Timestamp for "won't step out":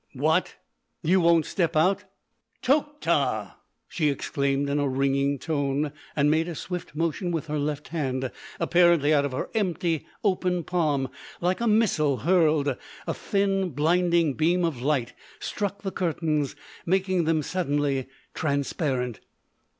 1.21-2.05